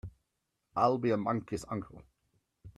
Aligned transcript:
I'll 0.75 0.97
be 0.97 1.11
a 1.11 1.17
monkey's 1.17 1.63
uncle! 1.69 2.01